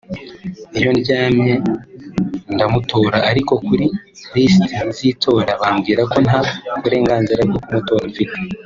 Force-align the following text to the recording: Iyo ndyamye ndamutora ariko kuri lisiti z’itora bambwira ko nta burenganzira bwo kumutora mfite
Iyo 0.77 0.89
ndyamye 0.97 1.53
ndamutora 2.53 3.17
ariko 3.29 3.53
kuri 3.65 3.85
lisiti 4.33 4.75
z’itora 4.97 5.51
bambwira 5.61 6.01
ko 6.11 6.17
nta 6.25 6.39
burenganzira 6.81 7.41
bwo 7.49 7.59
kumutora 7.65 8.05
mfite 8.11 8.37